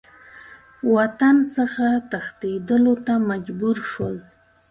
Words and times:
وطن 0.95 1.35
څخه 1.55 1.87
تښتېدلو 2.11 2.93
ته 3.05 3.13
مجبور 3.29 3.75
شول. 3.89 4.15